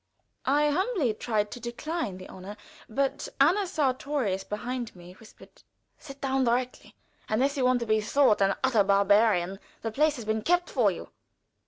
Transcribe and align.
I 0.47 0.71
humbly 0.71 1.13
tried 1.13 1.51
to 1.51 1.59
decline 1.59 2.17
the 2.17 2.27
honor, 2.27 2.57
but 2.89 3.27
Anna 3.39 3.67
Sartorius, 3.67 4.43
behind 4.43 4.95
me, 4.95 5.13
whispered: 5.13 5.61
"Sit 5.99 6.19
down 6.19 6.43
directly, 6.43 6.95
unless 7.29 7.55
you 7.55 7.65
want 7.65 7.81
to 7.81 7.85
be 7.85 8.01
thought 8.01 8.41
an 8.41 8.55
utter 8.63 8.83
barbarian. 8.83 9.59
The 9.83 9.91
place 9.91 10.15
has 10.15 10.25
been 10.25 10.41
kept 10.41 10.71
for 10.71 10.89
you." 10.89 11.09